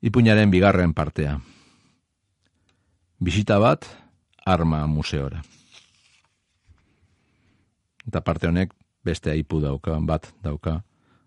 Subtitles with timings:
[0.00, 1.42] Ipuñaren bigarren partea.
[3.18, 3.84] Bisita bat,
[4.46, 5.42] arma museora.
[8.08, 8.72] Eta parte honek
[9.04, 10.78] beste aipu dauka, bat dauka,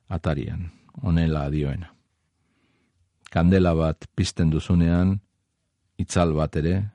[0.09, 0.71] atarian,
[1.03, 1.93] onela dioena.
[3.29, 5.19] Kandela bat pizten duzunean,
[6.01, 6.89] itzal bat ere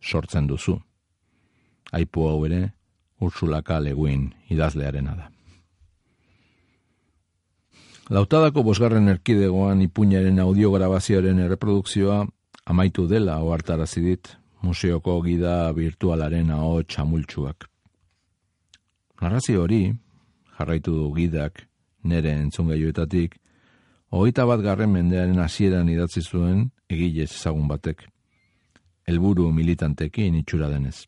[0.00, 0.78] sortzen duzu.
[1.90, 2.68] Aipu hau ere,
[3.18, 5.32] ursulaka leguin idazlearena da.
[8.12, 12.18] Lautadako bosgarren erkidegoan ipuñaren audiograbazioaren erreprodukzioa
[12.68, 14.28] amaitu dela ohartarazi dit
[14.60, 17.64] museoko gida virtualaren aho txamultsuak.
[19.22, 19.94] Narrazio hori,
[20.58, 21.64] jarraitu du gidak
[22.04, 23.38] nere entzungaioetatik,
[24.12, 28.04] hogeita bat garren mendearen hasieran idatzi zuen egilez ezagun batek.
[29.08, 31.06] Helburu militantekin itxura denez.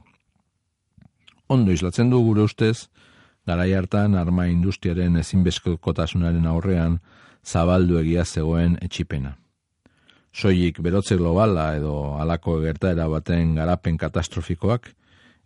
[1.49, 2.89] Ondo islatzen du gure ustez,
[3.47, 6.99] garai hartan arma industriaren ezinbezkotasunaren aurrean
[7.47, 9.37] zabaldu egia zegoen etxipena.
[10.33, 14.91] Soilik berotze globala edo halako gertaera baten garapen katastrofikoak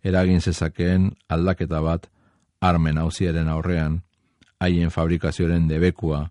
[0.03, 2.09] eragin zezakeen aldaketa bat
[2.61, 4.01] armen hauziaren aurrean
[4.59, 6.25] haien fabrikazioaren debekua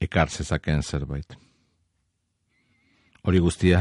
[0.00, 1.38] ekar zezakeen zerbait.
[3.22, 3.78] Hori guztia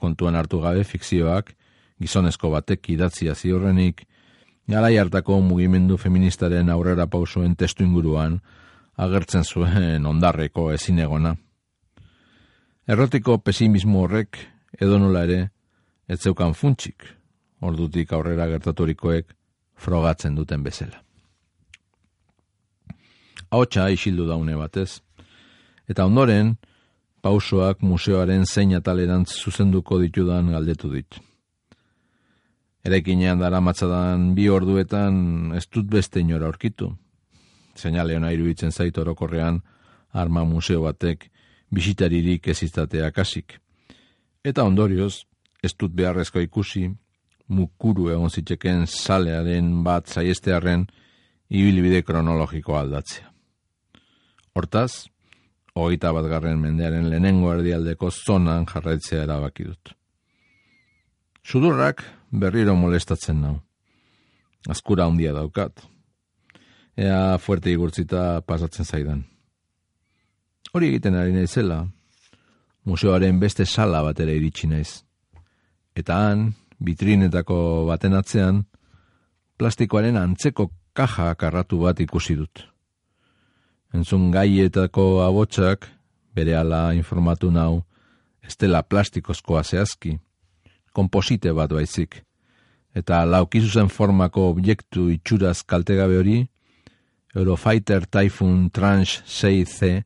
[0.00, 1.54] kontuan hartu gabe fikzioak
[2.00, 4.04] gizonezko batek idatzia ziorrenik
[4.70, 8.38] Garai hartako mugimendu feministaren aurrera pausoen testu inguruan
[8.96, 11.34] agertzen zuen ondarreko ezinegona.
[12.86, 14.38] Errotiko pesimismo horrek
[14.80, 15.40] edo nola ere
[16.08, 17.06] ez zeukan funtsik,
[17.60, 19.34] ordutik aurrera gertaturikoek
[19.74, 21.02] frogatzen duten bezala.
[23.50, 25.02] Ahotsa isildu daune batez,
[25.88, 26.54] eta ondoren
[27.22, 31.20] pausoak museoaren zein atalerantz zuzenduko ditudan galdetu ditu.
[32.82, 36.90] Erekinean dara matzadan bi orduetan ez dut beste inora aurkitu.
[37.78, 39.60] Seinale hona iruditzen zait orokorrean
[40.12, 41.28] arma museo batek
[41.70, 43.58] bisitaririk ez izatea kasik.
[44.44, 45.24] Eta ondorioz,
[45.62, 46.88] ez dut beharrezko ikusi,
[47.48, 50.86] mukuru egon zitzeken salearen bat zaiestearen
[51.48, 53.30] ibilbide kronologiko aldatzea.
[54.58, 55.06] Hortaz,
[55.74, 59.94] hogeita bat garren mendearen lehenengo erdialdeko zonan jarraitzea erabaki dut.
[61.42, 63.56] Sudurrak berriro molestatzen nau.
[64.68, 65.84] Azkura handia daukat.
[66.96, 69.22] Ea fuerte igurtzita pasatzen zaidan.
[70.72, 71.82] Hori egiten ari naizela,
[72.88, 75.02] museoaren beste sala bat ere iritsi naiz.
[75.96, 78.62] Eta han, bitrinetako baten atzean,
[79.60, 82.64] plastikoaren antzeko kaja karratu bat ikusi dut.
[83.92, 85.88] Entzun gaietako abotsak,
[86.32, 87.82] bere ala informatu nau,
[88.40, 90.16] estela plastikozkoa zehazki,
[90.92, 92.22] komposite bat baizik.
[92.94, 96.40] Eta laukizuzen formako objektu itxuraz kaltegabe hori,
[97.34, 100.02] Eurofighter Typhoon Tranche 6C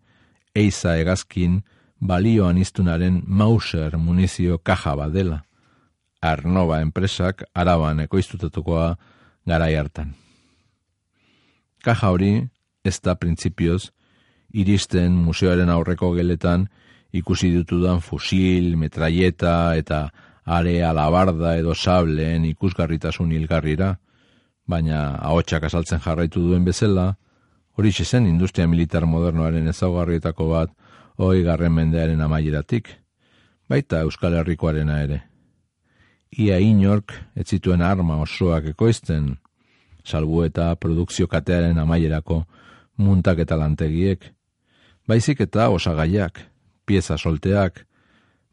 [0.55, 1.61] eiza egazkin
[2.01, 5.43] balioan iztunaren Mauser munizio kaja badela.
[6.23, 8.95] Arnova enpresak araban ekoiztutatukoa
[9.47, 10.15] garai hartan.
[11.83, 12.33] Kaja hori,
[12.85, 13.91] ez da printzipioz,
[14.55, 16.69] iristen museoaren aurreko geletan
[17.13, 20.09] ikusi dutudan fusil, metraieta eta
[20.47, 23.97] are alabarda edo sableen ikusgarritasun hilgarrira,
[24.67, 27.17] baina ahotsak asaltzen jarraitu duen bezala,
[27.77, 30.71] hori zen industria militar modernoaren ezaugarrietako bat
[31.19, 32.89] hoi garren mendearen amaieratik,
[33.69, 35.23] baita Euskal Herrikoarena ere.
[36.39, 39.37] Ia inork ez zituen arma osoak ekoizten,
[40.05, 42.45] salbu eta produkzio katearen amaierako
[42.97, 44.23] muntak eta lantegiek,
[45.09, 46.39] baizik eta osagaiak,
[46.87, 47.87] pieza solteak,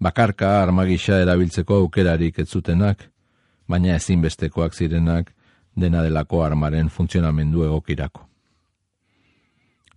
[0.03, 3.07] bakarka armagisa erabiltzeko aukerarik ez zutenak,
[3.69, 5.31] baina ezinbestekoak zirenak
[5.79, 8.27] dena delako armaren funtzionamendu egokirako.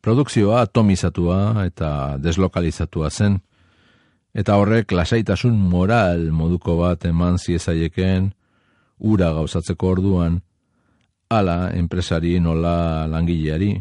[0.01, 1.91] Produkzioa atomizatua eta
[2.23, 3.41] deslokalizatua zen,
[4.37, 8.31] eta horrek lasaitasun moral moduko bat eman ziezaieken
[8.99, 10.41] ura gauzatzeko orduan,
[11.29, 13.73] ala enpresari nola langileari,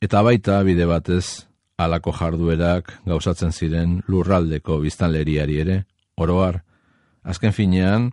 [0.00, 1.51] eta baita bide batez
[1.84, 5.78] alako jarduerak gauzatzen ziren lurraldeko biztanleriari ere,
[6.16, 6.62] oroar,
[7.22, 8.10] azken finean,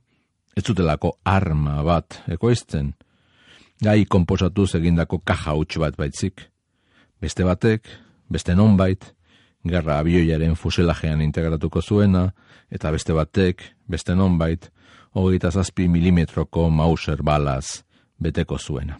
[0.55, 2.93] ez zutelako arma bat ekoizten,
[3.81, 6.49] gai komposatu egindako kaja huts bat baitzik.
[7.21, 7.87] Beste batek,
[8.29, 9.13] beste nonbait,
[9.63, 12.29] gerra abioiaren fuselajean integratuko zuena,
[12.71, 14.69] eta beste batek, beste nonbait,
[15.13, 17.83] hogeita zazpi milimetroko Mauser balaz
[18.19, 18.99] beteko zuena.